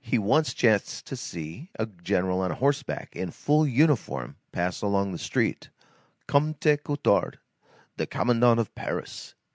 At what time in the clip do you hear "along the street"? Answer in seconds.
4.80-5.68